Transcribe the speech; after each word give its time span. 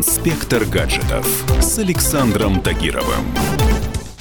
Инспектор 0.00 0.64
гаджетов 0.64 1.26
с 1.60 1.78
Александром 1.78 2.62
Тагировым. 2.62 3.22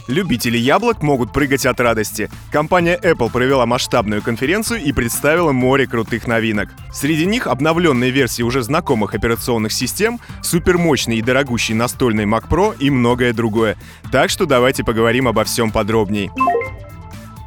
Любители 0.08 0.58
яблок 0.58 1.01
могут 1.01 1.32
прыгать 1.32 1.66
от 1.66 1.79
радости. 1.79 2.29
Компания 2.51 3.00
Apple 3.01 3.32
провела 3.32 3.66
масштабную 3.66 4.21
конференцию 4.21 4.81
и 4.83 4.92
представила 4.92 5.53
море 5.53 5.87
крутых 5.87 6.27
новинок. 6.27 6.67
Среди 6.92 7.25
них 7.25 7.47
обновленные 7.47 8.11
версии 8.11 8.43
уже 8.43 8.61
знакомых 8.61 9.15
операционных 9.15 9.71
систем, 9.71 10.20
супермощный 10.43 11.15
и 11.15 11.21
дорогущий 11.21 11.75
настольный 11.75 12.25
Mac 12.25 12.50
Pro 12.50 12.75
и 12.77 12.89
многое 12.89 13.32
другое. 13.32 13.77
Так 14.11 14.32
что 14.32 14.46
давайте 14.46 14.84
поговорим 14.84 15.30
обо 15.30 15.46
всем 15.46 15.71
подробней. 15.71 16.30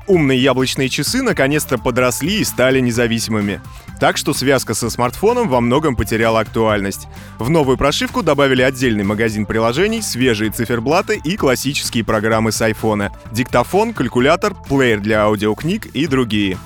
Умные 0.07 0.43
яблочные 0.43 0.89
часы 0.89 1.23
наконец-то 1.23 1.79
подросли 1.79 2.41
и 2.41 2.45
стали 2.45 2.80
независимыми. 2.80 3.61
Так 4.00 4.17
что 4.17 4.35
связка 4.35 4.75
со 4.75 4.91
смартфоном 4.91 5.48
во 5.48 5.61
многом 5.61 5.95
потеряла 5.95 6.41
актуальность. 6.41 7.07
В 7.39 7.50
новую 7.50 7.77
прошивку 7.77 8.23
добавили 8.23 8.62
отдельный 8.62 9.04
магазин 9.04 9.46
приложений, 9.46 10.03
свежие 10.03 10.50
циферблаты 10.50 11.21
и 11.23 11.36
классические 11.36 12.04
программы 12.04 12.50
с 12.50 12.61
айфона. 12.61 13.12
Диктофон, 13.31 13.93
калькулятор, 13.93 14.54
плеер 14.68 15.00
для 15.00 15.23
аудиокниг 15.23 15.86
и 15.86 16.07
другие. 16.07 16.59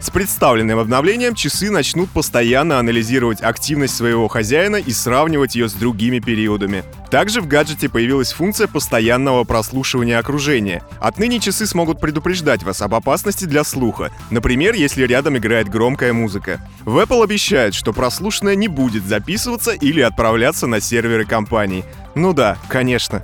С 0.00 0.10
представленным 0.10 0.78
обновлением 0.78 1.34
часы 1.34 1.70
начнут 1.70 2.08
постоянно 2.10 2.78
анализировать 2.78 3.42
активность 3.42 3.96
своего 3.96 4.28
хозяина 4.28 4.76
и 4.76 4.92
сравнивать 4.92 5.56
ее 5.56 5.68
с 5.68 5.72
другими 5.72 6.20
периодами. 6.20 6.84
Также 7.10 7.40
в 7.40 7.46
гаджете 7.46 7.88
появилась 7.88 8.32
функция 8.32 8.66
постоянного 8.66 9.44
прослушивания 9.44 10.18
окружения. 10.18 10.82
Отныне 11.00 11.40
часы 11.40 11.66
смогут 11.66 12.00
предупреждать 12.00 12.62
вас 12.62 12.82
об 12.82 12.94
опасности 12.94 13.46
для 13.46 13.64
слуха, 13.64 14.10
например, 14.30 14.74
если 14.74 15.04
рядом 15.04 15.36
играет 15.38 15.68
громкая 15.68 16.12
музыка. 16.12 16.60
В 16.84 16.98
Apple 16.98 17.24
обещают, 17.24 17.74
что 17.74 17.92
прослушанное 17.92 18.56
не 18.56 18.68
будет 18.68 19.04
записываться 19.04 19.72
или 19.72 20.00
отправляться 20.00 20.66
на 20.66 20.80
серверы 20.80 21.24
компании. 21.24 21.84
Ну 22.14 22.32
да, 22.32 22.58
конечно. 22.68 23.22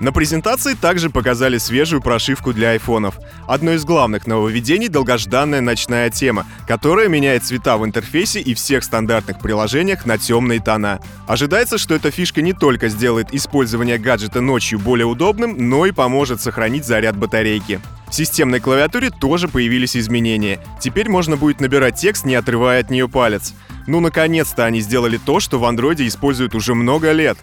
На 0.00 0.12
презентации 0.12 0.72
также 0.72 1.10
показали 1.10 1.58
свежую 1.58 2.00
прошивку 2.00 2.54
для 2.54 2.70
айфонов. 2.70 3.18
Одно 3.46 3.72
из 3.72 3.84
главных 3.84 4.26
нововведений— 4.26 4.88
долгожданная 4.88 5.60
ночная 5.60 6.08
тема, 6.08 6.46
которая 6.66 7.08
меняет 7.08 7.44
цвета 7.44 7.76
в 7.76 7.84
интерфейсе 7.84 8.40
и 8.40 8.54
всех 8.54 8.82
стандартных 8.82 9.40
приложениях 9.40 10.06
на 10.06 10.16
темные 10.16 10.58
тона. 10.58 11.00
Ожидается, 11.26 11.76
что 11.76 11.94
эта 11.94 12.10
фишка 12.10 12.40
не 12.40 12.54
только 12.54 12.88
сделает 12.88 13.19
использование 13.32 13.98
гаджета 13.98 14.40
ночью 14.40 14.78
более 14.78 15.06
удобным, 15.06 15.68
но 15.68 15.86
и 15.86 15.92
поможет 15.92 16.40
сохранить 16.40 16.84
заряд 16.84 17.16
батарейки. 17.16 17.80
В 18.08 18.14
системной 18.14 18.58
клавиатуре 18.58 19.10
тоже 19.10 19.46
появились 19.46 19.96
изменения. 19.96 20.58
Теперь 20.80 21.08
можно 21.08 21.36
будет 21.36 21.60
набирать 21.60 21.94
текст, 21.94 22.24
не 22.24 22.34
отрывая 22.34 22.80
от 22.80 22.90
нее 22.90 23.08
палец. 23.08 23.54
Ну, 23.86 24.00
наконец-то 24.00 24.64
они 24.64 24.80
сделали 24.80 25.16
то, 25.16 25.40
что 25.40 25.58
в 25.58 25.64
андроиде 25.64 26.06
используют 26.06 26.54
уже 26.54 26.74
много 26.74 27.12
лет. 27.12 27.38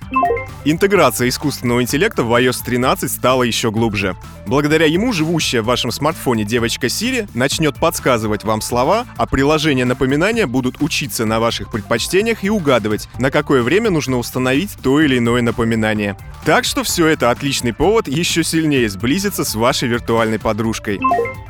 Интеграция 0.65 1.29
искусственного 1.29 1.81
интеллекта 1.81 2.23
в 2.23 2.33
iOS 2.33 2.63
13 2.65 3.09
стала 3.09 3.43
еще 3.43 3.71
глубже. 3.71 4.15
Благодаря 4.47 4.85
ему 4.85 5.13
живущая 5.13 5.61
в 5.61 5.65
вашем 5.65 5.91
смартфоне 5.91 6.43
девочка 6.43 6.87
Siri 6.87 7.29
начнет 7.33 7.75
подсказывать 7.77 8.43
вам 8.43 8.61
слова, 8.61 9.05
а 9.17 9.25
приложения 9.25 9.85
напоминания 9.85 10.45
будут 10.45 10.81
учиться 10.81 11.25
на 11.25 11.39
ваших 11.39 11.71
предпочтениях 11.71 12.43
и 12.43 12.49
угадывать, 12.49 13.07
на 13.19 13.31
какое 13.31 13.61
время 13.61 13.89
нужно 13.89 14.17
установить 14.17 14.71
то 14.83 14.99
или 14.99 15.17
иное 15.17 15.41
напоминание. 15.41 16.17
Так 16.45 16.65
что 16.65 16.83
все 16.83 17.07
это 17.07 17.31
отличный 17.31 17.73
повод 17.73 18.07
еще 18.07 18.43
сильнее 18.43 18.89
сблизиться 18.89 19.43
с 19.43 19.55
вашей 19.55 19.87
виртуальной 19.87 20.39
подружкой. 20.39 20.99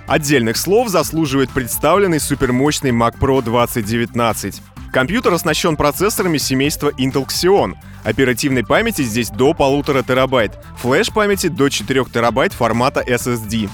Отдельных 0.08 0.58
слов 0.58 0.90
заслуживает 0.90 1.50
представленный 1.50 2.20
супермощный 2.20 2.92
Mac 2.92 3.20
Pro 3.20 3.44
2019. 3.44 4.62
Компьютер 4.98 5.32
оснащен 5.32 5.76
процессорами 5.76 6.40
семейства 6.40 6.90
Intel 6.98 7.28
Xeon. 7.28 7.76
Оперативной 8.04 8.66
памяти 8.66 9.04
здесь 9.04 9.30
до 9.30 9.54
полутора 9.54 10.02
терабайт, 10.02 10.58
флеш-памяти 10.82 11.50
до 11.50 11.70
4 11.70 12.06
терабайт 12.06 12.52
формата 12.52 13.04
SSD. 13.08 13.70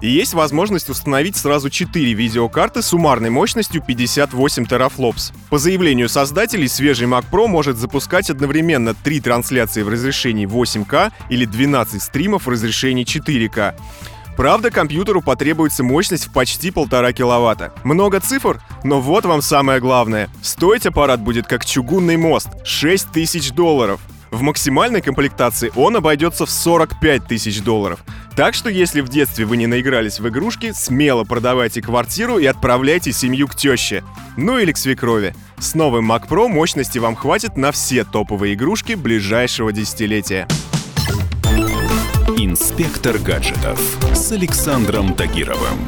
И 0.00 0.08
есть 0.08 0.34
возможность 0.34 0.88
установить 0.88 1.34
сразу 1.34 1.68
4 1.68 2.12
видеокарты 2.12 2.82
с 2.82 2.86
суммарной 2.86 3.30
мощностью 3.30 3.82
58 3.82 4.66
терафлопс. 4.66 5.32
По 5.50 5.58
заявлению 5.58 6.08
создателей, 6.08 6.68
свежий 6.68 7.08
Mac 7.08 7.24
Pro 7.28 7.48
может 7.48 7.76
запускать 7.76 8.30
одновременно 8.30 8.94
3 8.94 9.18
трансляции 9.18 9.82
в 9.82 9.88
разрешении 9.88 10.46
8К 10.46 11.10
или 11.28 11.44
12 11.44 12.00
стримов 12.00 12.46
в 12.46 12.50
разрешении 12.50 13.04
4К. 13.04 13.74
Правда, 14.38 14.70
компьютеру 14.70 15.20
потребуется 15.20 15.82
мощность 15.82 16.28
в 16.28 16.32
почти 16.32 16.70
полтора 16.70 17.12
киловатта. 17.12 17.72
Много 17.82 18.20
цифр, 18.20 18.62
но 18.84 19.00
вот 19.00 19.24
вам 19.24 19.42
самое 19.42 19.80
главное. 19.80 20.28
Стоить 20.42 20.86
аппарат 20.86 21.20
будет 21.20 21.48
как 21.48 21.64
чугунный 21.64 22.16
мост— 22.16 22.46
6 22.64 23.10
тысяч 23.10 23.50
долларов. 23.50 24.00
В 24.30 24.42
максимальной 24.42 25.00
комплектации 25.00 25.72
он 25.74 25.96
обойдется 25.96 26.46
в 26.46 26.50
45 26.50 27.26
тысяч 27.26 27.60
долларов. 27.62 27.98
Так 28.36 28.54
что 28.54 28.70
если 28.70 29.00
в 29.00 29.08
детстве 29.08 29.44
вы 29.44 29.56
не 29.56 29.66
наигрались 29.66 30.20
в 30.20 30.28
игрушки, 30.28 30.70
смело 30.72 31.24
продавайте 31.24 31.82
квартиру 31.82 32.38
и 32.38 32.46
отправляйте 32.46 33.10
семью 33.10 33.48
к 33.48 33.56
теще. 33.56 34.04
Ну 34.36 34.58
или 34.58 34.70
к 34.70 34.76
свекрови. 34.76 35.34
С 35.58 35.74
новым 35.74 36.12
Mac 36.12 36.28
Pro 36.28 36.46
мощности 36.46 36.98
вам 37.00 37.16
хватит 37.16 37.56
на 37.56 37.72
все 37.72 38.04
топовые 38.04 38.54
игрушки 38.54 38.92
ближайшего 38.92 39.72
десятилетия. 39.72 40.46
Инспектор 42.60 43.18
гаджетов 43.18 43.78
с 44.12 44.32
Александром 44.32 45.14
Тагировым. 45.14 45.78